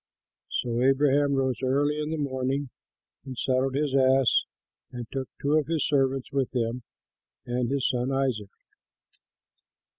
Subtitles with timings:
[0.63, 2.71] Taylor] So Abraham rose early in the morning
[3.23, 4.45] and saddled his ass
[4.91, 6.81] and took two of his servants with him,
[7.45, 8.49] and his son Isaac.